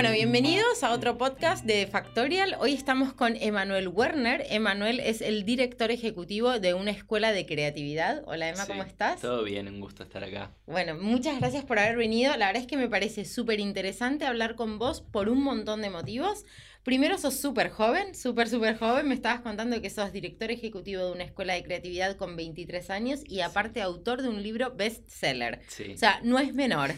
[0.00, 2.56] Bueno, bienvenidos a otro podcast de Factorial.
[2.58, 4.46] Hoy estamos con Emanuel Werner.
[4.48, 8.22] Emanuel es el director ejecutivo de una escuela de creatividad.
[8.24, 9.20] Hola Emma, ¿cómo estás?
[9.20, 10.52] Todo bien, un gusto estar acá.
[10.64, 12.34] Bueno, muchas gracias por haber venido.
[12.38, 15.90] La verdad es que me parece súper interesante hablar con vos por un montón de
[15.90, 16.46] motivos.
[16.82, 19.06] Primero, sos súper joven, súper, súper joven.
[19.06, 23.20] Me estabas contando que sos director ejecutivo de una escuela de creatividad con 23 años
[23.26, 25.60] y aparte autor de un libro bestseller.
[25.68, 25.92] Sí.
[25.92, 26.92] O sea, no es menor.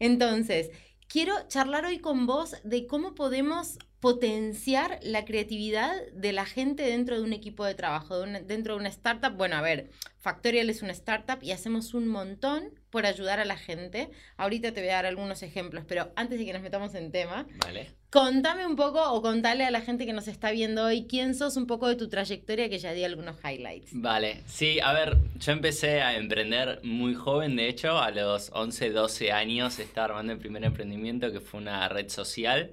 [0.00, 0.70] Entonces,
[1.08, 7.16] quiero charlar hoy con vos de cómo podemos potenciar la creatividad de la gente dentro
[7.16, 9.32] de un equipo de trabajo, de una- dentro de una startup.
[9.36, 9.90] Bueno, a ver,
[10.20, 14.10] Factorial es una startup y hacemos un montón por ayudar a la gente.
[14.36, 17.46] Ahorita te voy a dar algunos ejemplos, pero antes de que nos metamos en tema,
[17.64, 17.90] Vale.
[18.10, 21.56] contame un poco o contale a la gente que nos está viendo hoy quién sos,
[21.56, 23.90] un poco de tu trayectoria, que ya di algunos highlights.
[23.92, 28.90] Vale, sí, a ver, yo empecé a emprender muy joven, de hecho, a los 11,
[28.90, 32.72] 12 años estaba armando el primer emprendimiento que fue una red social.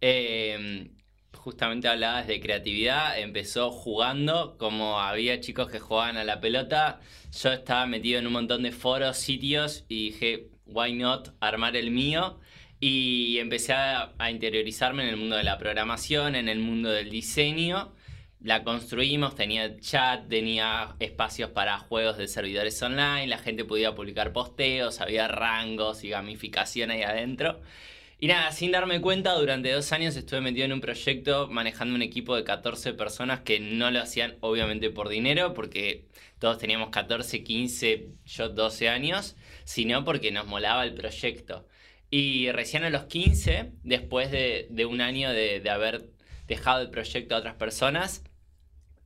[0.00, 0.90] Eh,
[1.34, 7.00] justamente hablabas de creatividad, empezó jugando, como había chicos que jugaban a la pelota,
[7.32, 11.90] yo estaba metido en un montón de foros, sitios y dije, why not armar el
[11.90, 12.38] mío?
[12.78, 17.10] Y empecé a, a interiorizarme en el mundo de la programación, en el mundo del
[17.10, 17.94] diseño.
[18.40, 24.32] La construimos, tenía chat, tenía espacios para juegos de servidores online, la gente podía publicar
[24.32, 27.60] posteos, había rangos y gamificación ahí adentro.
[28.22, 32.02] Y nada, sin darme cuenta, durante dos años estuve metido en un proyecto manejando un
[32.02, 36.06] equipo de 14 personas que no lo hacían obviamente por dinero, porque
[36.38, 41.66] todos teníamos 14, 15, yo 12 años, sino porque nos molaba el proyecto.
[42.10, 46.10] Y recién a los 15, después de, de un año de, de haber
[46.46, 48.22] dejado el proyecto a otras personas,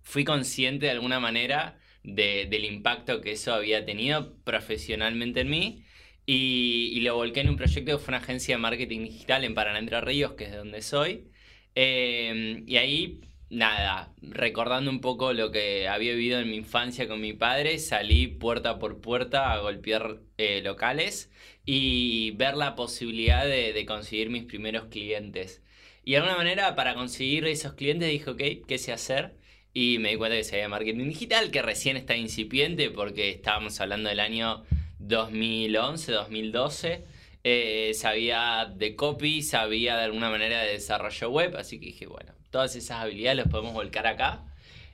[0.02, 5.83] fui consciente de alguna manera de- del impacto que eso había tenido profesionalmente en mí
[6.26, 9.78] y, lo volqué en un proyecto que fue una agencia de marketing digital en Paraná
[9.78, 11.28] Entre Ríos, que es de donde soy.
[11.74, 13.20] Eh, y ahí,
[13.50, 18.26] nada, recordando un poco lo que había vivido en mi infancia con mi padre, salí
[18.28, 21.30] puerta por puerta a golpear eh, locales
[21.66, 25.62] y ver la posibilidad de, de conseguir mis primeros clientes.
[26.04, 29.36] Y de alguna manera, para conseguir esos clientes, dije, ok, ¿qué sé hacer?
[29.72, 34.08] Y me di cuenta que sabía marketing digital, que recién está incipiente porque estábamos hablando
[34.08, 34.64] del año
[35.08, 37.04] 2011, 2012.
[37.46, 42.32] Eh, sabía de copy, sabía de alguna manera de desarrollo web, así que dije, bueno,
[42.50, 44.44] todas esas habilidades las podemos volcar acá.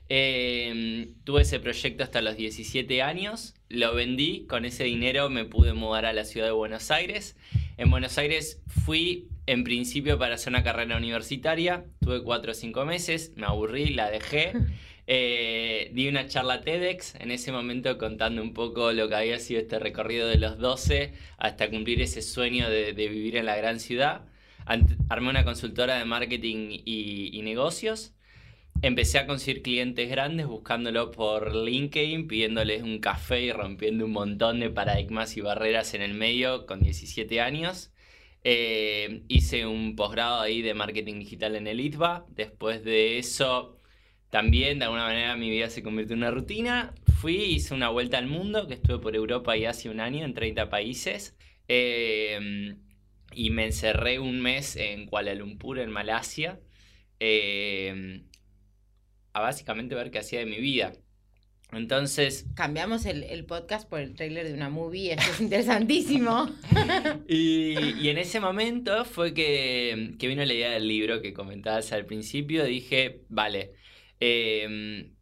[0.09, 5.71] Eh, tuve ese proyecto hasta los 17 años, lo vendí, con ese dinero me pude
[5.71, 7.37] mudar a la ciudad de Buenos Aires.
[7.77, 12.85] En Buenos Aires fui en principio para hacer una carrera universitaria, tuve 4 o 5
[12.85, 14.51] meses, me aburrí, la dejé.
[15.13, 19.59] Eh, di una charla TEDx en ese momento contando un poco lo que había sido
[19.59, 23.81] este recorrido de los 12 hasta cumplir ese sueño de, de vivir en la gran
[23.81, 24.25] ciudad.
[24.65, 28.13] Armé una consultora de marketing y, y negocios.
[28.81, 34.61] Empecé a conseguir clientes grandes buscándolo por LinkedIn, pidiéndoles un café y rompiendo un montón
[34.61, 37.91] de paradigmas y barreras en el medio con 17 años.
[38.45, 42.27] Eh, hice un posgrado ahí de marketing digital en el ITBA.
[42.29, 43.80] Después de eso,
[44.31, 46.95] también de alguna manera mi vida se convirtió en una rutina.
[47.19, 50.33] Fui, hice una vuelta al mundo, que estuve por Europa y hace un año en
[50.35, 51.37] 30 países.
[51.69, 52.75] Eh,
[53.33, 56.61] y me encerré un mes en Kuala Lumpur, en Malasia.
[57.19, 58.23] eh,
[59.33, 60.93] a básicamente ver qué hacía de mi vida.
[61.71, 66.49] Entonces, Cambiamos el, el podcast por el trailer de una movie, esto es interesantísimo.
[67.27, 71.91] Y, y en ese momento fue que, que vino la idea del libro que comentabas
[71.93, 72.63] al principio.
[72.65, 73.73] Dije, vale,
[74.21, 75.15] em,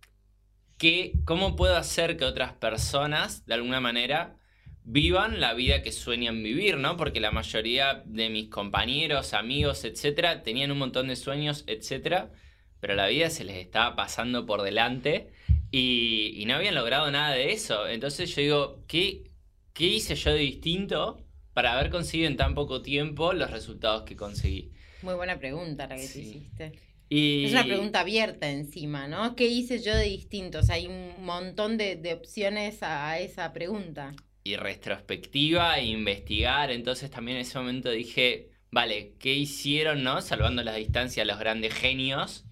[0.78, 4.38] ¿qué- ¿cómo puedo hacer que otras personas, de alguna manera,
[4.84, 6.98] vivan la vida que sueñan vivir, ¿no?
[6.98, 12.32] Porque la mayoría de mis compañeros, amigos, etcétera, tenían un montón de sueños, etcétera,
[12.80, 15.32] pero la vida se les estaba pasando por delante
[15.72, 17.88] y, y no habían logrado nada de eso.
[17.88, 19.32] Entonces yo digo, ¿qué,
[19.74, 24.16] ¿qué hice yo de distinto para haber conseguido en tan poco tiempo los resultados que
[24.16, 24.72] conseguí?
[25.02, 26.80] Muy buena pregunta la que te hiciste.
[27.10, 29.36] Y, Es una pregunta abierta encima, ¿no?
[29.36, 30.60] ¿Qué hice yo de distinto?
[30.60, 34.14] O sea, hay un montón de, de opciones a, a esa pregunta.
[34.44, 36.72] y retrospectiva e investigar.
[36.72, 40.22] Entonces también en ese momento dije, vale, ¿qué hicieron, no?
[40.22, 42.46] Salvando las distancias los grandes genios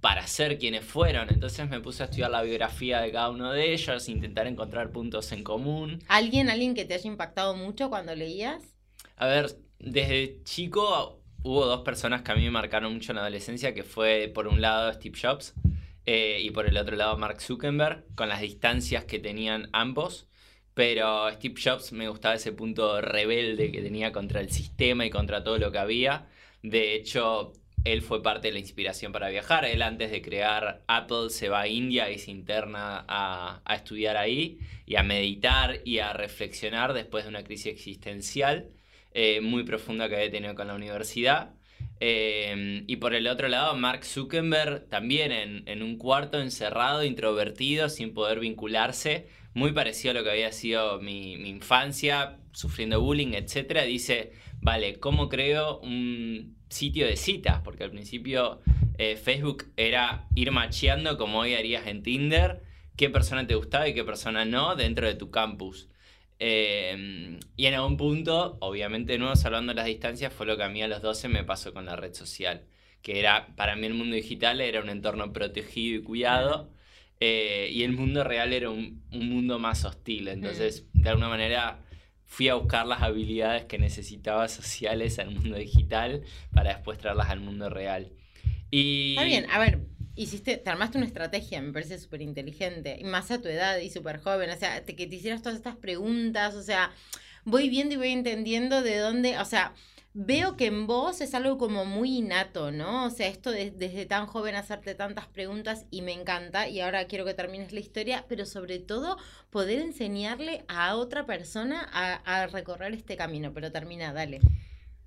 [0.00, 1.30] para ser quienes fueron.
[1.30, 5.32] Entonces me puse a estudiar la biografía de cada uno de ellos, intentar encontrar puntos
[5.32, 6.02] en común.
[6.08, 8.76] ¿Alguien, alguien que te haya impactado mucho cuando leías?
[9.16, 13.22] A ver, desde chico hubo dos personas que a mí me marcaron mucho en la
[13.22, 15.54] adolescencia, que fue por un lado Steve Jobs
[16.06, 20.28] eh, y por el otro lado Mark Zuckerberg, con las distancias que tenían ambos.
[20.74, 25.42] Pero Steve Jobs me gustaba ese punto rebelde que tenía contra el sistema y contra
[25.44, 26.28] todo lo que había.
[26.62, 27.52] De hecho,
[27.84, 29.64] él fue parte de la inspiración para viajar.
[29.64, 34.58] Él antes de crear Apple se va a India y se interna a, estudiar ahí
[34.86, 38.70] y a meditar y a reflexionar después de una crisis existencial
[39.12, 41.54] eh, muy profunda que había tenido con la universidad.
[42.02, 48.14] Eh, y por el otro lado, Mark Zuckerberg también en, un cuarto encerrado, introvertido, sin
[48.14, 53.82] poder vincularse, muy parecido a lo que había sido mi, infancia, sufriendo bullying, etc.
[53.84, 57.60] Dice, vale, ¿cómo creo un sitio de citas?
[57.62, 58.60] Porque al principio
[58.96, 62.62] eh, Facebook era ir macheando como hoy harías en Tinder,
[62.96, 65.89] qué persona te gustaba y qué persona no dentro de tu campus.
[66.42, 70.70] Em, y en algún punto, obviamente, de nuevo, salvando las distancias, fue lo que a
[70.70, 72.64] mí a los 12 me pasó con la red social.
[73.02, 76.72] Que era, para mí el mundo digital era un entorno protegido y cuidado.
[77.20, 80.28] Eh, y el mundo real era un, mundo más hostil.
[80.28, 81.84] Entonces, de alguna manera,
[82.24, 86.22] fui a buscar las habilidades que necesitaba sociales al mundo digital
[86.52, 88.12] para después traerlas al mundo real.
[88.70, 89.10] Y...
[89.10, 89.80] Está bien, a ver,
[90.16, 93.90] hiciste, te armaste una estrategia, me parece súper inteligente, y más a tu edad y
[93.90, 96.92] súper joven, o sea, que te hicieras todas estas preguntas, o sea,
[97.44, 99.74] voy viendo y voy entendiendo de dónde, o sea,
[100.12, 103.06] veo que en vos es algo como muy innato, ¿no?
[103.06, 107.06] O sea, esto de, desde tan joven hacerte tantas preguntas y me encanta y ahora
[107.06, 109.18] quiero que termines la historia, pero sobre todo
[109.50, 114.40] poder enseñarle a otra persona a, recorrer este camino, pero termina, dale.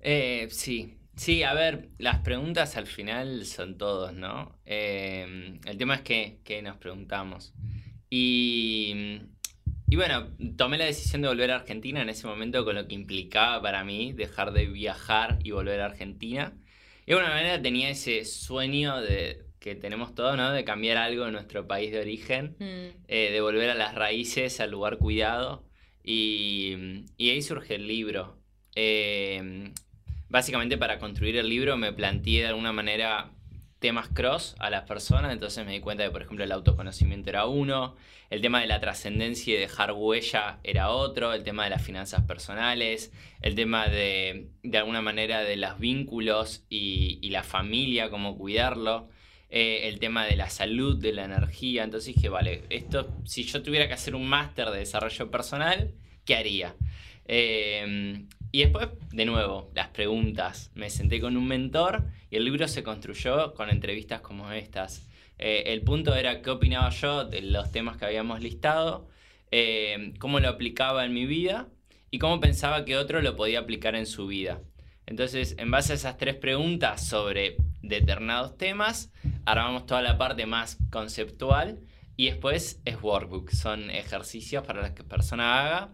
[0.00, 4.58] Eh, sí, sí, a ver, las preguntas al final son todos, ¿no?
[4.64, 7.54] Eh, el tema es que, que nos preguntamos.
[8.10, 9.20] Y
[9.94, 12.96] y bueno, tomé la decisión de volver a Argentina en ese momento con lo que
[12.96, 16.52] implicaba para mí dejar de viajar y volver a Argentina.
[17.06, 20.50] Y de alguna manera tenía ese sueño de, que tenemos todos, ¿no?
[20.50, 23.04] De cambiar algo en nuestro país de origen, mm.
[23.06, 25.64] eh, de volver a las raíces, al lugar cuidado.
[26.02, 28.42] Y, y ahí surge el libro.
[28.74, 29.70] Eh,
[30.34, 33.30] básicamente para construir el libro me planteé de alguna manera
[33.78, 37.46] temas cross a las personas, entonces me di cuenta de, por ejemplo, el autoconocimiento era
[37.46, 37.94] uno,
[38.30, 42.24] el tema de la trascendencia y dejar huella era otro, el tema de las finanzas
[42.24, 49.08] personales, el tema de, de alguna manera, de los vínculos y, la familia, cómo cuidarlo,
[49.50, 53.62] eh, el tema de la salud, de la energía, entonces dije, vale, esto, si yo
[53.62, 55.94] tuviera que hacer un máster de desarrollo personal,
[56.24, 56.74] ¿qué haría?
[57.26, 60.70] Eh, y después, de nuevo, las preguntas.
[60.76, 65.08] Me senté con un mentor y el libro se construyó con entrevistas como estas.
[65.38, 69.08] Eh, el punto era qué opinaba yo de los temas que habíamos listado,
[69.50, 71.66] eh, cómo lo aplicaba en mi vida
[72.12, 74.60] y cómo pensaba que otro lo podía aplicar en su vida.
[75.04, 79.12] Entonces, en base a esas tres preguntas sobre determinados temas,
[79.46, 81.80] armamos toda la parte más conceptual
[82.16, 85.92] y después es workbook, son ejercicios para que la persona haga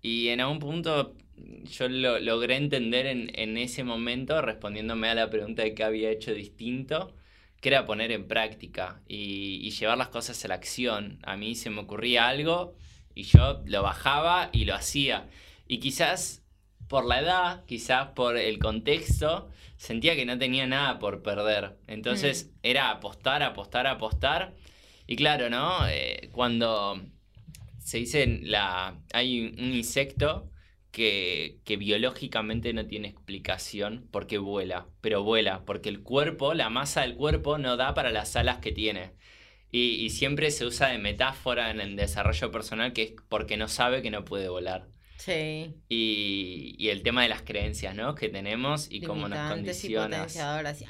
[0.00, 1.14] y en algún punto
[1.64, 6.32] yo lo logré entender en, ese momento respondiéndome a la pregunta de qué había hecho
[6.32, 7.14] distinto,
[7.60, 11.18] que era poner en práctica y, llevar las cosas a la acción.
[11.22, 12.74] A mí se me ocurría algo
[13.14, 15.28] y yo lo bajaba y lo hacía.
[15.66, 16.44] Y quizás
[16.88, 21.76] por la edad, quizás por el contexto, sentía que no tenía nada por perder.
[21.86, 22.58] Entonces mm.
[22.62, 24.54] era apostar, apostar, apostar.
[25.06, 25.86] Y claro, ¿no?
[25.88, 27.02] Eh, cuando
[27.78, 28.98] se dice la.
[29.12, 30.50] hay un insecto
[30.90, 37.14] que, biológicamente no tiene explicación porque vuela, pero vuela, porque el cuerpo, la masa del
[37.14, 39.12] cuerpo no da para las alas que tiene.
[39.70, 44.00] Y, siempre se usa de metáfora en el desarrollo personal que es porque no sabe
[44.00, 44.88] que no puede volar.
[45.18, 45.74] Sí.
[45.88, 48.14] Y, el tema de las creencias, ¿no?
[48.14, 50.26] Que tenemos y cómo nos condiciona.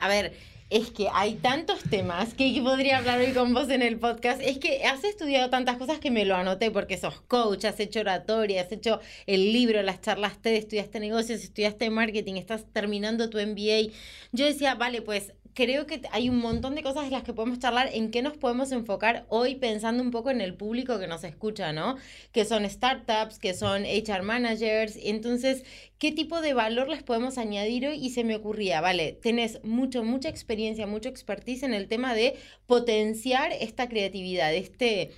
[0.01, 0.33] A ver,
[0.71, 4.41] es que hay tantos temas que podría hablar hoy con vos en el podcast.
[4.43, 8.01] Es que has estudiado tantas cosas que me lo anoté porque sos coach, has hecho
[8.01, 13.39] oratoria, has hecho el libro, las charlas TED, estudiaste negocios, estudiaste marketing, estás terminando tu
[13.39, 13.93] MBA.
[14.33, 17.59] Yo decía, vale, pues creo que hay un montón de cosas de las que podemos
[17.59, 21.25] charlar, en qué nos podemos enfocar hoy pensando un poco en el público que nos
[21.25, 21.97] escucha, ¿no?
[22.31, 25.65] Que son startups, que son HR managers, entonces,
[25.99, 27.97] ¿qué tipo de valor les podemos añadir hoy?
[27.97, 32.37] Y se me ocurría, vale, tenés mucho, mucha experiencia, mucho expertise en el tema de
[32.67, 35.11] potenciar esta creatividad, este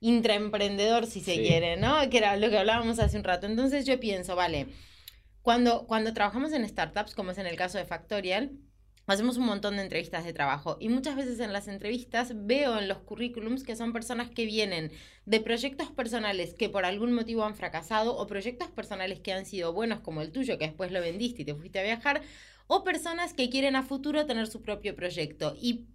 [0.00, 2.10] intraemprendedor, si se quiere, ¿no?
[2.10, 3.46] Que era lo que hablábamos hace un rato.
[3.46, 4.66] Entonces yo pienso, vale,
[5.40, 8.50] cuando, cuando trabajamos en startups, como es en el caso de Factorial,
[9.06, 12.88] hacemos un montón de entrevistas de trabajo y muchas veces en las entrevistas veo en
[12.88, 14.92] los currículums que son personas que vienen
[15.26, 19.72] de proyectos personales que por algún motivo han fracasado o proyectos personales que han sido
[19.72, 22.22] buenos como el tuyo que después lo vendiste y te fuiste a viajar
[22.66, 25.86] o personas que quieren a futuro tener su propio proyecto y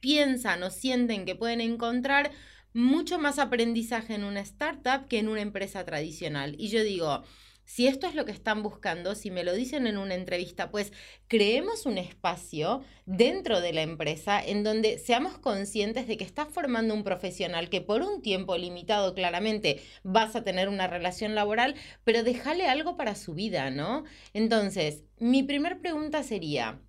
[0.00, 2.30] piensan o sienten que pueden encontrar
[2.74, 6.54] mucho más aprendizaje en una startup que en una empresa tradicional.
[6.58, 7.22] Y yo digo,
[7.64, 10.92] si esto es lo que están buscando, si me lo dicen en una entrevista, pues
[11.28, 16.94] creemos un espacio dentro de la empresa en donde seamos conscientes de que estás formando
[16.94, 22.22] un profesional que por un tiempo limitado claramente vas a tener una relación laboral, pero
[22.22, 24.04] déjale algo para su vida, ¿no?
[24.34, 26.80] Entonces, mi primera pregunta sería,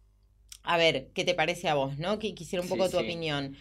[0.63, 2.19] a ver, ¿qué te parece a vos, no?
[2.19, 3.55] Que quisiera un poco tu opinión.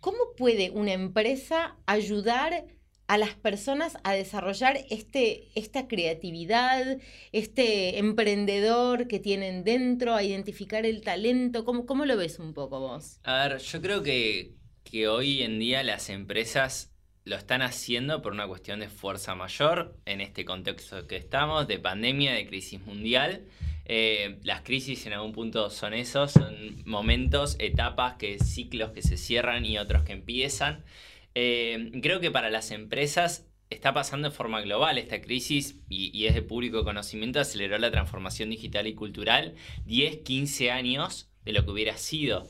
[0.00, 2.64] ¿Cómo puede una empresa ayudar
[3.10, 6.98] a las personas a desarrollar este, esta creatividad,
[7.32, 11.64] este emprendedor que tienen dentro, a identificar el talento?
[11.64, 13.18] ¿Cómo, cómo lo ves un poco vos?
[13.24, 14.52] A ver, yo creo que,
[14.84, 16.92] que hoy en día las empresas
[17.24, 21.80] lo están haciendo por una cuestión de fuerza mayor en este contexto que estamos, de
[21.80, 23.42] pandemia, de crisis mundial.
[23.86, 29.16] Eh, las crisis en algún punto son esos, son momentos, etapas, que ciclos que se
[29.16, 30.84] cierran y otros que empiezan.
[31.34, 36.34] Eh, creo que para las empresas está pasando de forma global esta crisis y, es
[36.34, 39.54] de público conocimiento, aceleró la transformación digital y cultural
[39.86, 42.48] 10, 15 años de lo que hubiera sido.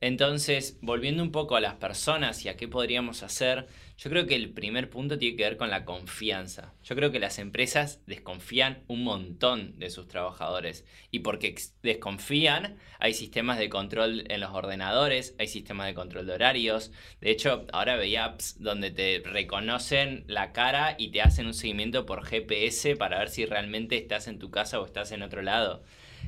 [0.00, 3.66] Entonces, volviendo un poco a las personas y a qué podríamos hacer,
[4.00, 6.72] yo creo que el primer punto tiene que ver con la confianza.
[6.82, 10.86] Yo creo que las empresas desconfían un montón de sus trabajadores.
[11.10, 16.32] Y porque desconfían, hay sistemas de control en los ordenadores, hay sistemas de control de
[16.32, 16.92] horarios.
[17.20, 22.06] De hecho, ahora veía apps donde te reconocen la cara y te hacen un seguimiento
[22.06, 25.82] por GPS para ver si realmente estás en tu casa o estás en otro lado.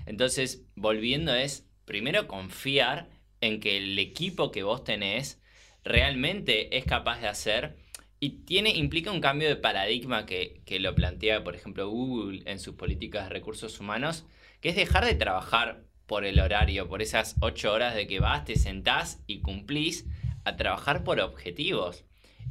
[0.05, 3.09] Entonces, volviendo es, primero confiar
[3.41, 5.42] en que el equipo que vos tenés
[5.85, 7.77] realmente es capaz de hacer
[8.21, 12.61] y tiene, implica un cambio de paradigma que, que, lo plantea, por ejemplo, Google en
[12.61, 14.25] sus políticas de recursos humanos,
[14.61, 18.45] que es dejar de trabajar por el horario, por esas ocho horas de que vas,
[18.45, 20.07] te sentás y cumplís,
[20.45, 22.05] a trabajar por objetivos.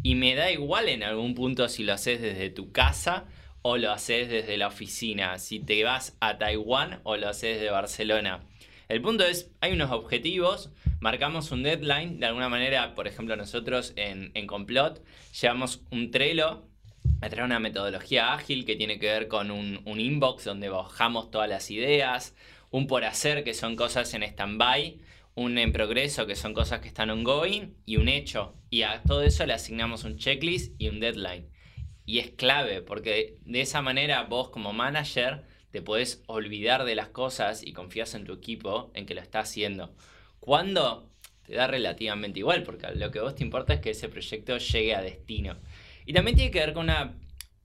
[0.04, 3.26] Y me da igual en algún punto si lo haces desde tu casa
[3.62, 7.72] o lo haces desde la oficina, si te vas a Taiwán o lo haces desde
[7.72, 8.44] Barcelona.
[8.92, 10.70] El punto es, hay unos objetivos,
[11.00, 15.02] marcamos un deadline, de alguna manera, por ejemplo, nosotros en, Complot
[15.42, 16.68] llevamos un Trello
[17.22, 21.72] a una metodología ágil que tiene que ver con un, inbox donde bajamos todas las
[21.72, 22.36] ideas,
[22.70, 25.00] un por hacer que son cosas en stand-by,
[25.36, 28.58] un en progreso que son cosas que están ongoing y un hecho.
[28.70, 31.50] Y a todo eso le asignamos un checklist y un deadline.
[32.06, 37.10] Y es clave porque de esa manera vos como manager te puedes olvidar de las
[37.10, 39.94] cosas y confías en tu equipo en que lo está haciendo.
[40.40, 41.10] ¿Cuándo?
[41.46, 44.58] Te da relativamente igual, porque lo que a vos te importa es que ese proyecto
[44.58, 45.58] llegue a destino.
[46.06, 47.18] Y también tiene que ver con una,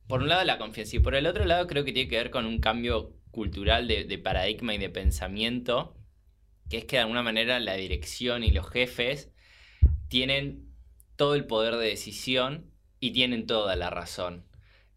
[0.06, 2.30] por un lado la confianza y por el otro lado creo que tiene que ver
[2.30, 5.94] con un cambio cultural de paradigma y de pensamiento,
[6.70, 9.30] que es que de alguna manera la dirección y los jefes
[10.08, 10.74] tienen
[11.16, 12.70] todo el poder de decisión
[13.00, 14.45] y tienen toda la razón.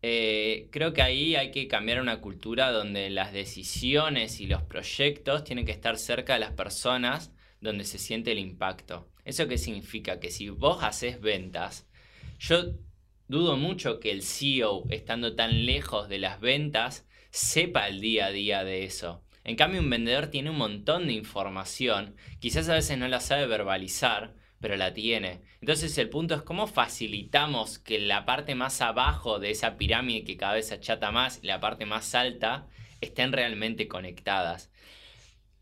[0.02, 5.44] Eh, creo que ahí hay que cambiar una cultura donde las decisiones y los proyectos
[5.44, 9.10] tienen que estar cerca de las personas donde se siente el impacto.
[9.26, 10.20] ¿Eso qué significa?
[10.20, 11.88] Que si vos haces ventas,
[12.40, 12.76] yo
[13.28, 18.32] dudo mucho que el CEO, estando tan lejos de las ventas, sepa el día a
[18.32, 19.24] día de eso.
[19.44, 23.48] En cambio, un vendedor tiene un montón de información, quizás a veces no la sabe
[23.48, 25.42] verbalizar, pero la tiene.
[25.62, 30.38] Entonces el punto es cómo facilitamos que la parte más abajo de esa pirámide que
[30.38, 32.68] cada vez se achata más y la parte más alta
[33.02, 34.72] estén realmente conectadas.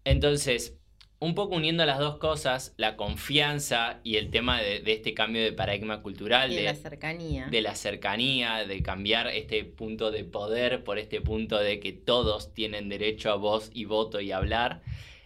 [0.03, 0.77] Entonces,
[1.19, 5.51] un poco uniendo las dos cosas, la confianza y el tema de, este cambio de
[5.51, 6.49] paradigma cultural.
[6.53, 7.47] de, la cercanía.
[7.47, 12.53] De la cercanía, de cambiar este punto de poder por este punto de que todos
[12.53, 14.81] tienen derecho a voz y voto y hablar.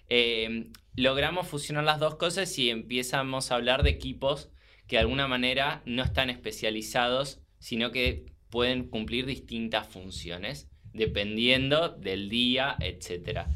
[0.07, 4.49] Eh, logramos fusionar las dos cosas y empezamos a hablar de equipos
[4.87, 12.29] que de alguna manera no están especializados, sino que pueden cumplir distintas funciones dependiendo del
[12.29, 13.47] día, etcétera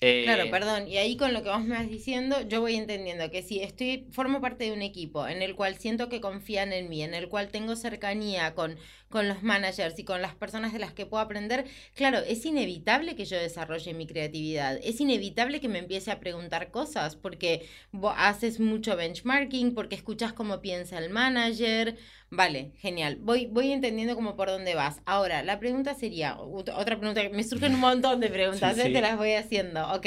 [0.00, 0.88] claro, eh, perdón.
[0.88, 4.06] Y ahí con lo que vos me vas diciendo, yo voy entendiendo que si estoy,
[4.10, 7.28] formo parte de un equipo en el cual siento que confían en mí, en el
[7.28, 8.76] cual tengo cercanía con,
[9.08, 13.16] con los managers y con las personas de las que puedo aprender, claro, es inevitable
[13.16, 14.78] que yo desarrolle mi creatividad.
[14.82, 17.68] Es inevitable que me empiece a preguntar cosas porque
[18.16, 21.96] haces mucho benchmarking, porque escuchas cómo piensa el manager.
[22.30, 23.18] Vale, genial.
[23.20, 25.00] Voy, voy entendiendo como por dónde vas.
[25.06, 28.90] Ahora, la pregunta sería, otra pregunta, me surgen un montón de preguntas, ¿eh?
[28.90, 29.85] te las voy haciendo.
[29.94, 30.06] Ok.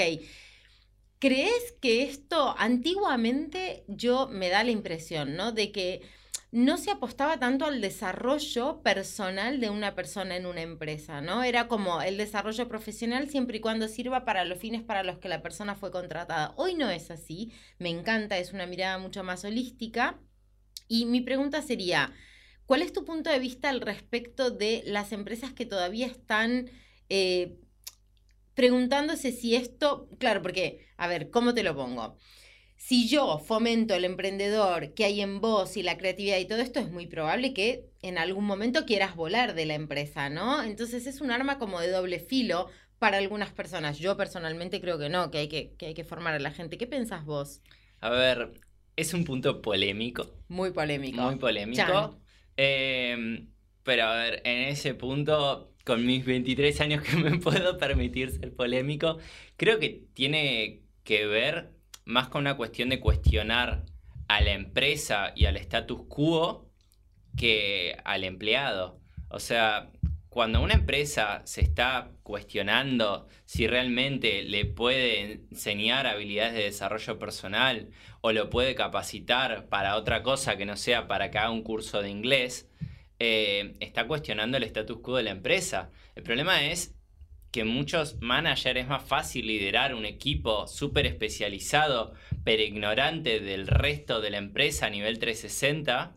[1.19, 5.51] ¿Crees que esto antiguamente yo me da la impresión, ¿no?
[5.51, 6.01] De que
[6.51, 11.43] no se apostaba tanto al desarrollo personal de una persona en una empresa, ¿no?
[11.43, 15.29] Era como el desarrollo profesional siempre y cuando sirva para los fines para los que
[15.29, 16.53] la persona fue contratada.
[16.55, 20.19] Hoy no es así, me encanta, es una mirada mucho más holística
[20.87, 22.13] y mi pregunta sería,
[22.65, 26.71] ¿cuál es tu punto de vista al respecto de las empresas que todavía están
[27.09, 27.59] eh,
[28.59, 32.17] preguntándose si esto, claro, porque, a ver, ¿cómo te lo pongo?
[32.75, 36.81] Si yo fomento el emprendedor que hay en vos y la creatividad y todo esto,
[36.81, 40.61] es muy probable que en algún momento quieras volar de la empresa, ¿no?
[40.61, 43.97] Entonces es un arma como de doble filo para algunas personas.
[43.97, 46.77] Yo personalmente creo que no, que hay que, que hay que formar a la gente.
[46.77, 47.61] ¿Qué pensás vos?
[48.01, 48.51] A ver,
[48.97, 50.35] es un punto polémico.
[50.49, 51.21] Muy polémico.
[51.21, 52.19] Muy polémico.
[52.57, 58.31] Em, pero a ver, en ese punto, con mis 23 años que me puedo permitir
[58.31, 59.17] ser polémico,
[59.57, 61.71] creo que tiene que ver
[62.05, 63.85] más con una cuestión de cuestionar
[64.27, 66.69] a la empresa y al status quo
[67.35, 68.99] que al empleado.
[69.29, 69.91] O sea,
[70.29, 77.89] cuando una empresa se está cuestionando si realmente le puede enseñar habilidades de desarrollo personal
[78.21, 82.01] o lo puede capacitar para otra cosa que no sea para que haga un curso
[82.01, 82.69] de inglés,
[83.19, 85.91] eh, está cuestionando el status quo de la empresa.
[86.15, 86.95] El problema es
[87.51, 94.21] que muchos managers es más fácil liderar un equipo súper especializado, pero ignorante del resto
[94.21, 96.15] de la empresa a nivel 360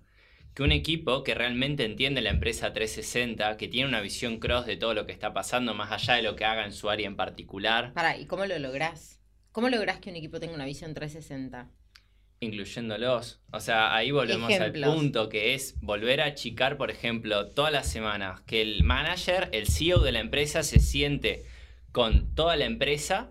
[0.55, 4.77] que un equipo que realmente entiende la empresa 360, que tiene una visión cross de
[4.77, 7.17] todo lo que está pasando, más allá de lo que haga en su área en
[7.17, 7.93] particular.
[7.95, 9.21] Para, ¿y cómo lo lográs?
[9.53, 11.71] ¿Cómo lográs que un equipo tenga una visión 360?
[12.43, 13.41] Incluyéndolos.
[13.53, 17.89] O sea, ahí volvemos al punto que es volver a achicar, por ejemplo, todas las
[17.89, 21.45] semanas, que el manager, el CEO de la empresa se siente
[21.93, 23.31] con toda la empresa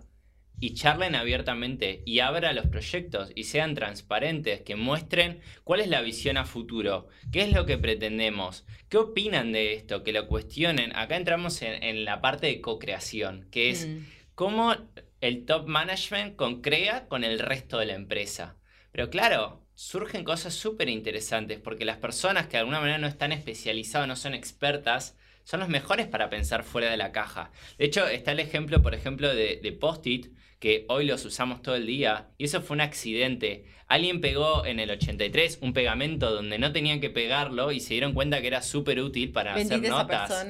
[0.61, 5.99] y charlen abiertamente y abra los proyectos y sean transparentes, que muestren cuál es la
[5.99, 10.95] visión a futuro, qué es lo que pretendemos, qué opinan de esto, que lo cuestionen.
[10.95, 14.05] Acá entramos en, la parte de co-creación, que es mm.
[14.35, 14.73] cómo
[15.19, 18.55] el top management concrea con el resto de la empresa.
[18.91, 23.31] Pero claro, surgen cosas súper interesantes porque las personas que de alguna manera no están
[23.31, 27.51] especializadas, no son expertas, son los mejores para pensar fuera de la caja.
[27.77, 31.75] De hecho, está el ejemplo, por ejemplo, de, de Post-it, que hoy los usamos todo
[31.75, 33.65] el día, y eso fue un accidente.
[33.87, 38.13] Alguien pegó en el 83 un pegamento donde no tenían que pegarlo y se dieron
[38.13, 40.29] cuenta que era súper útil para hacer notas.
[40.29, 40.43] Esa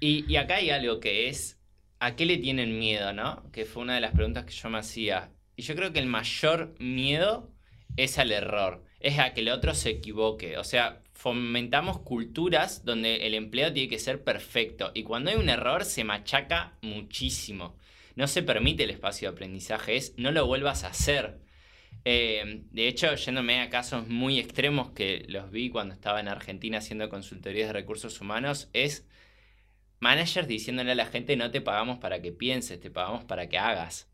[0.00, 1.60] y, y acá hay algo que es,
[2.00, 3.50] ¿a qué le tienen miedo, no?
[3.52, 5.32] Que fue una de las preguntas que yo me hacía.
[5.56, 7.50] Y yo creo que el mayor miedo
[7.96, 10.58] es al error, es a que el otro se equivoque.
[10.58, 15.48] O sea, fomentamos culturas donde el empleado tiene que ser perfecto y cuando hay un
[15.48, 17.76] error se machaca muchísimo
[18.16, 21.38] no se permite el espacio de aprendizaje, es no lo vuelvas a hacer.
[22.04, 26.78] Eh, de hecho, yéndome a casos muy extremos que los vi cuando estaba en Argentina
[26.78, 29.06] haciendo consultorías de recursos humanos, es
[30.00, 33.58] managers diciéndole a la gente no te pagamos para que pienses, te pagamos para que
[33.58, 34.08] hagas.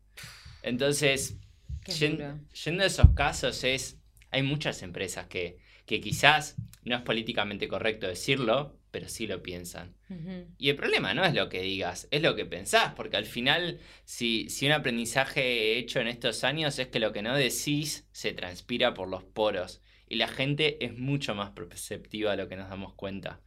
[0.63, 1.37] Entonces,
[1.85, 3.99] yendo a esos casos, es,
[4.31, 9.95] hay muchas empresas que, que quizás no es políticamente correcto decirlo, pero sí lo piensan.
[10.59, 13.79] Y el problema no es lo que digas, es lo que pensás, porque al final,
[14.05, 18.33] si, si un aprendizaje hecho en estos años es que lo que no decís se
[18.33, 22.69] transpira por los poros, y la gente es mucho más perceptiva de lo que nos
[22.69, 23.41] damos cuenta.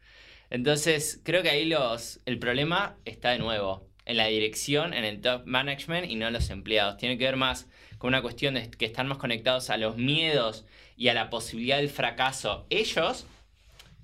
[0.51, 5.21] Entonces, creo que ahí los, el problema está de nuevo en la dirección, en el
[5.21, 6.97] top management y no en los empleados.
[6.97, 10.65] Tiene que ver más con una cuestión de que están más conectados a los miedos
[10.97, 13.27] y a la posibilidad del fracaso ellos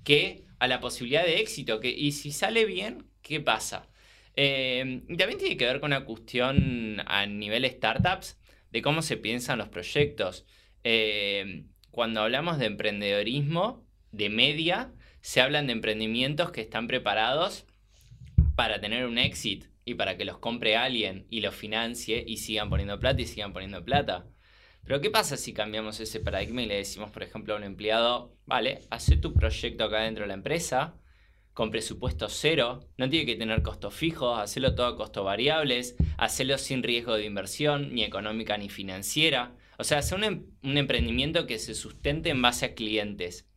[0.03, 1.79] que a la posibilidad de éxito.
[1.79, 3.87] Que, y si sale bien, ¿qué pasa?
[4.35, 8.37] Y también tiene que ver con una cuestión a nivel startups
[8.71, 10.45] de cómo se piensan los proyectos.
[10.83, 17.65] Eh, cuando hablamos de emprendedorismo, de media, se hablan de emprendimientos que están preparados
[18.55, 22.69] para tener un éxito y para que los compre alguien y los financie y sigan
[22.69, 24.27] poniendo plata y sigan poniendo plata.
[24.83, 28.35] Pero ¿qué pasa si cambiamos ese paradigma y le decimos, por ejemplo, a un empleado,
[28.45, 30.95] vale, hace tu proyecto acá dentro de la empresa,
[31.53, 36.57] con presupuesto cero, no tiene que tener costos fijos, hacerlo todo a costos variables, hacerlo
[36.57, 39.55] sin riesgo de inversión, ni económica ni financiera.
[39.77, 43.47] O sea, hacer un, em-, un emprendimiento que se sustente en base a clientes.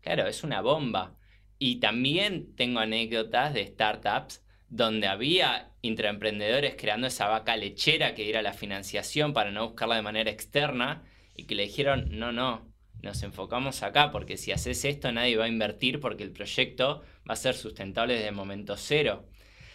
[0.00, 1.16] Claro, es una bomba.
[1.58, 8.42] Y también tengo anécdotas de startups donde había intraemprendedores creando esa vaca lechera que diera
[8.42, 11.04] la financiación para no buscarla de manera externa
[11.34, 12.68] y que le dijeron, no, no,
[13.02, 17.34] nos enfocamos acá porque si haces esto nadie va a invertir porque el proyecto va
[17.34, 19.26] a ser sustentable desde el momento cero.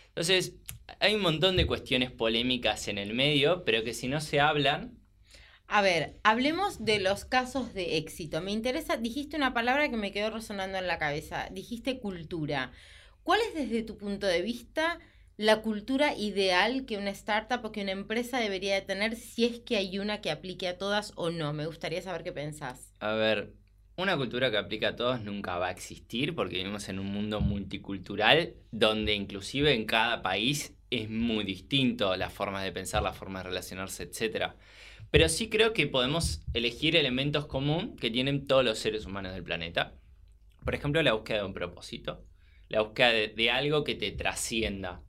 [0.09, 0.53] Entonces,
[0.99, 4.99] hay un montón de cuestiones polémicas en el medio, pero que si no se hablan...
[5.65, 8.41] A ver, hablemos de los casos de éxito.
[8.41, 12.71] Me interesa, dijiste una palabra que me quedó resonando en la cabeza, dijiste cultura.
[13.23, 14.99] ¿Cuál es desde tu punto de vista
[15.37, 19.59] la cultura ideal que una startup o que una empresa debería de tener si es
[19.59, 21.53] que hay una que aplique a todas o no?
[21.53, 22.93] Me gustaría saber qué pensás.
[22.99, 23.53] A ver,
[23.95, 27.39] una cultura que aplica a todos nunca va a existir porque vivimos en un mundo
[27.39, 33.43] multicultural donde inclusive en cada país es muy distinto las formas de pensar, las formas
[33.43, 34.51] de relacionarse, etc.
[35.11, 39.43] Pero sí creo que podemos elegir elementos comunes que tienen todos los seres humanos del
[39.43, 39.93] planeta.
[40.65, 42.25] Por ejemplo, la búsqueda de un propósito,
[42.73, 45.01] la búsqueda de, algo que te trascienda.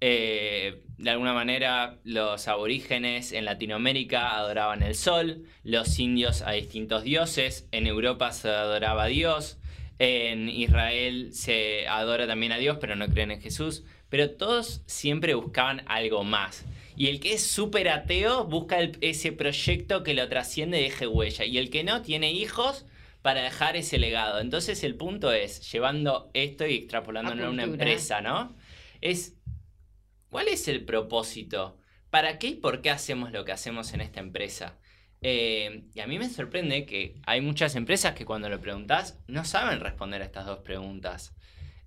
[0.00, 7.04] Eh, de alguna manera, los aborígenes en Latinoamérica adoraban el sol, los indios a distintos
[7.04, 9.58] dioses, en Europa se adoraba a Dios,
[9.98, 13.84] en Israel se adora también a Dios, pero no creen en Jesús.
[14.08, 16.64] Pero todos siempre buscaban algo más.
[16.96, 21.44] Y el que es súper ateo busca ese proyecto que lo trasciende y deje huella.
[21.44, 22.86] Y el que no tiene hijos
[23.24, 24.38] para dejar ese legado.
[24.38, 28.54] Entonces el punto es, llevando esto y extrapolándolo a, una empresa, ¿no?
[29.00, 29.38] Es,
[30.28, 31.78] ¿cuál es el propósito?
[32.10, 34.78] ¿Para qué y por qué hacemos lo que hacemos en esta empresa?
[35.22, 39.46] Eh, y a mí me sorprende que hay muchas empresas que cuando lo preguntas no
[39.46, 41.34] saben responder a estas dos preguntas.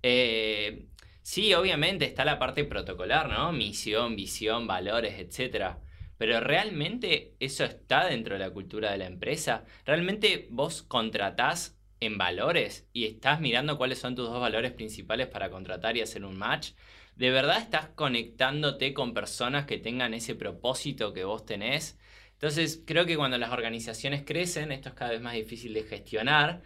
[0.01, 0.87] Eh,
[1.27, 3.51] Sí, obviamente está la parte protocolar, ¿no?
[3.51, 5.75] Misión, visión, valores, etc.
[6.17, 9.65] Pero realmente eso está dentro de la cultura de la empresa.
[9.85, 15.49] ¿Realmente vos contratás en valores y estás mirando cuáles son tus dos valores principales para
[15.49, 16.71] contratar y hacer un match?
[17.15, 21.97] ¿De verdad estás conectándote con personas que tengan ese propósito que vos tenés?
[22.33, 26.61] Entonces, creo que cuando las organizaciones crecen, esto es cada vez más difícil de gestionar,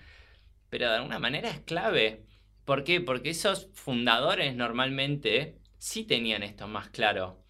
[0.69, 2.25] pero de alguna manera es clave.
[2.65, 2.99] ¿Por qué?
[2.99, 7.41] Porque esos fundadores normalmente sí tenían esto más claro,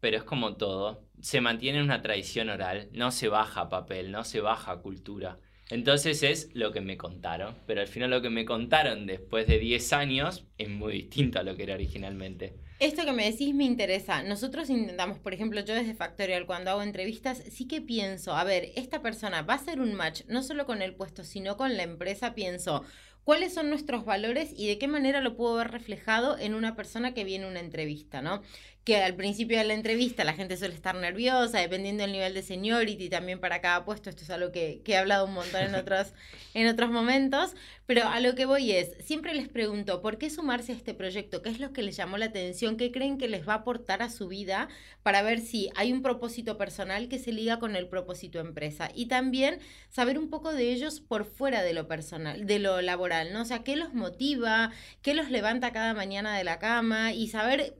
[0.00, 4.40] pero es como todo, se mantiene una tradición oral, no se baja papel, no se
[4.40, 5.38] baja cultura.
[5.70, 9.58] Entonces es lo que me contaron, pero al final lo que me contaron después de
[9.58, 12.54] 10 años es muy distinto a lo que era originalmente.
[12.80, 14.22] Esto que me decís me interesa.
[14.22, 18.70] Nosotros intentamos, por ejemplo, yo desde Factorial cuando hago entrevistas, sí que pienso, a ver,
[18.76, 21.82] esta persona va a ser un match no solo con el puesto, sino con la
[21.82, 22.84] empresa, pienso,
[23.24, 27.12] cuáles son nuestros valores y de qué manera lo puedo ver reflejado en una persona
[27.12, 28.42] que viene a una entrevista, ¿no?
[28.84, 32.42] Que al principio de la entrevista la gente suele estar nerviosa, dependiendo del nivel de
[32.42, 36.14] seniority, también para cada puesto, esto es algo que, he hablado un montón en otros,
[36.54, 40.72] en otros momentos, pero a lo que voy es, siempre les pregunto, ¿por qué sumarse
[40.72, 41.42] a este proyecto?
[41.42, 42.76] ¿Qué es lo que les llamó la atención?
[42.76, 44.68] ¿Qué creen que les va a aportar a su vida
[45.02, 48.90] para ver si hay un propósito personal que se liga con el propósito empresa?
[48.94, 49.58] Y también
[49.90, 53.42] saber un poco de ellos por fuera de lo personal, de lo laboral ¿no?
[53.42, 54.70] O sea, qué los motiva,
[55.02, 57.76] qué los levanta cada mañana de la cama y saber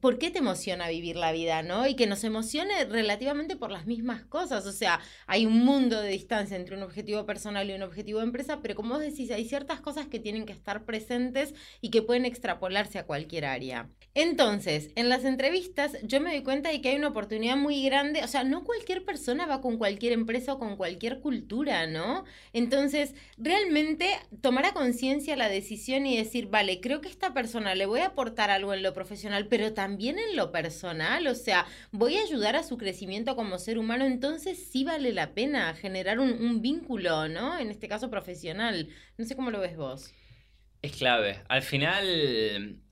[0.00, 1.86] ¿por qué te emociona vivir la vida, no?
[1.86, 4.66] Y que nos emocione relativamente por las mismas cosas.
[4.66, 8.26] O sea, hay un mundo de distancia entre un objetivo personal y un objetivo de
[8.26, 12.02] empresa, pero como vos decís, hay ciertas cosas que tienen que estar presentes y que
[12.02, 13.90] pueden extrapolarse a cualquier área.
[14.16, 18.22] Entonces, en las entrevistas yo me doy cuenta de que hay una oportunidad muy grande,
[18.22, 22.24] o sea, no cualquier persona va con cualquier empresa o con cualquier cultura, ¿no?
[22.52, 24.08] Entonces, realmente
[24.40, 28.06] tomar a conciencia la decisión y decir, vale, creo que esta persona le voy a
[28.06, 32.54] aportar algo en lo profesional, pero también en lo personal, o sea, voy a ayudar
[32.54, 37.58] a su crecimiento como ser humano, entonces sí vale la pena generar un, vínculo, ¿no?
[37.58, 38.88] En este caso profesional.
[39.18, 40.14] No sé cómo lo ves vos.
[40.82, 41.40] Es clave.
[41.48, 42.83] Al final,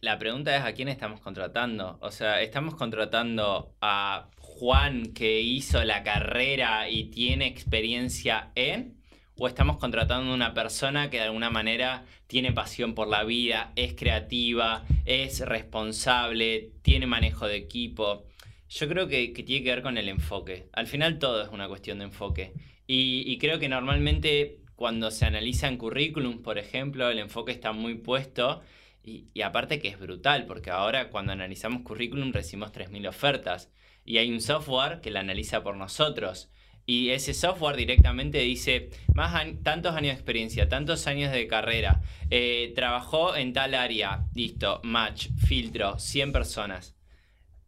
[0.00, 1.98] la pregunta es a quién estamos contratando.
[2.00, 9.00] O sea, estamos contratando a Juan que hizo la carrera y tiene experiencia en
[9.42, 13.72] o estamos contratando a una persona que de alguna manera tiene pasión por la vida,
[13.74, 18.26] es creativa, es responsable, tiene manejo de equipo.
[18.68, 20.68] Yo creo que, tiene que ver con el enfoque.
[20.74, 22.52] Al final todo es una cuestión de enfoque.
[22.86, 28.60] Y, creo que normalmente cuando se analizan currículums, por ejemplo, el enfoque está muy puesto.
[29.02, 33.70] Y, aparte que es brutal, porque ahora cuando analizamos currículum recibimos 3.000 ofertas.
[34.04, 36.50] Y hay un software que la analiza por nosotros
[36.90, 39.32] y ese software directamente dice más
[39.62, 45.28] tantos años de experiencia, tantos años de carrera, eh, trabajó en tal área, listo, match,
[45.46, 46.96] filtro, 100 personas.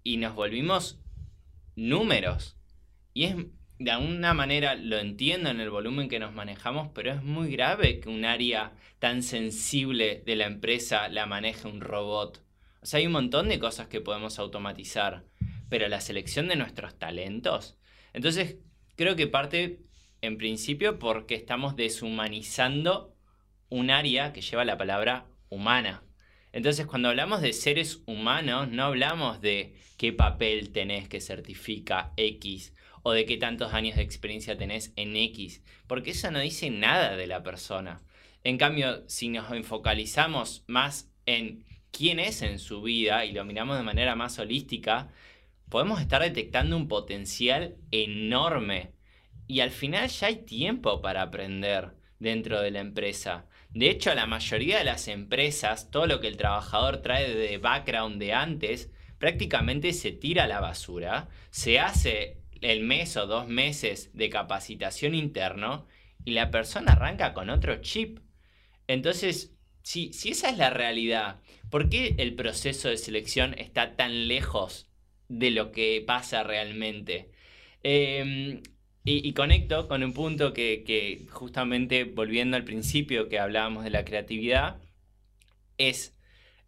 [0.03, 0.99] Y nos volvimos
[1.77, 2.57] números.
[3.14, 3.37] Y es,
[3.79, 8.01] de alguna manera, lo entiendo en el volumen que nos manejamos, pero es muy grave
[8.01, 12.43] que un área tan sensible de la empresa la maneje un robot.
[12.81, 15.25] O sea, hay un montón de cosas que podemos automatizar,
[15.69, 17.79] pero la selección de nuestros talentos.
[18.13, 18.57] Entonces,
[18.97, 19.81] Creo que parte,
[20.21, 23.17] en principio, porque estamos deshumanizando
[23.71, 26.05] un área que lleva la palabra humana.
[26.53, 32.75] Entonces, cuando hablamos de seres humanos, no hablamos de qué papel tenés que certifica X
[33.03, 37.17] o de qué tantos años de experiencia tenés en X, porque eso no dice nada
[37.17, 38.03] de la persona.
[38.45, 43.77] En cambio, si nos enfocalizamos más en quién es en su vida y lo miramos
[43.77, 45.11] de manera más holística,
[45.69, 48.93] podemos estar detectando un potencial enorme
[49.47, 53.47] y al final ya hay tiempo para aprender dentro de la empresa.
[53.71, 58.21] De hecho, la mayoría de las empresas, todo lo que el trabajador trae de background
[58.21, 64.11] de antes, prácticamente se tira a la basura, se hace el mes o dos meses
[64.14, 65.87] de capacitación interno
[66.25, 68.20] y la persona arranca con otro chip.
[68.87, 74.88] Entonces, si, esa es la realidad, ¿por qué el proceso de selección está tan lejos
[75.29, 77.31] de lo que pasa realmente?
[77.83, 78.62] Em,
[79.05, 84.05] y, conecto con un punto que, que, justamente volviendo al principio que hablábamos de la
[84.05, 84.81] creatividad,
[85.79, 86.12] es,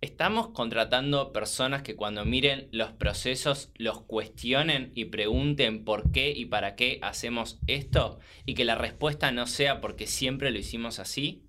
[0.04, 6.44] estamos contratando personas que cuando miren los procesos los cuestionen y pregunten por qué y
[6.46, 11.48] para qué hacemos esto y que la respuesta no sea porque siempre lo hicimos así.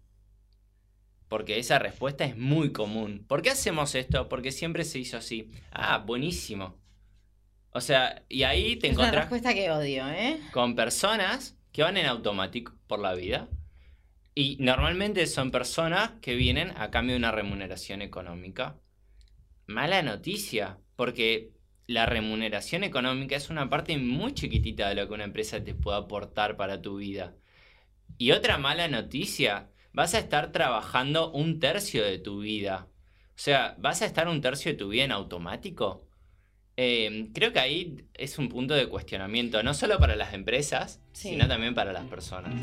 [1.27, 3.25] Porque esa respuesta es muy común.
[3.27, 4.29] ¿Por qué hacemos esto?
[4.29, 5.51] Porque siempre se hizo así.
[5.71, 6.79] Ah, buenísimo.
[7.71, 9.25] O sea, y ahí te encuentras.
[9.25, 10.39] Respuesta que odio, ¿eh?
[10.53, 13.49] Con personas que van en automático por la vida.
[14.37, 18.77] Y normalmente son personas que vienen a cambio de una remuneración económica.
[19.65, 21.53] Mala noticia, porque
[21.87, 25.99] la remuneración económica es una parte muy chiquitita de lo que una empresa te puede
[25.99, 27.33] aportar para tu vida.
[28.17, 32.89] Y otra mala noticia, vas a estar trabajando un tercio de tu vida.
[33.29, 36.09] O sea, ¿vas a estar un tercio de tu vida en automático?
[36.75, 41.47] Em, creo que ahí es un punto de cuestionamiento, no solo para las empresas, sino
[41.47, 42.53] también para las personas.